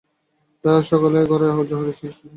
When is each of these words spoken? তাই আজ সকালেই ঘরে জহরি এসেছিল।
তাই 0.63 0.73
আজ 0.75 0.83
সকালেই 0.91 1.25
ঘরে 1.31 1.47
জহরি 1.69 1.91
এসেছিল। 1.93 2.27